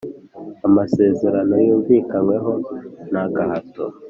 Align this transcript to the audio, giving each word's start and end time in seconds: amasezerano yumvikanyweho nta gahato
amasezerano 0.67 1.53
yumvikanyweho 1.65 2.51
nta 3.09 3.23
gahato 3.35 3.83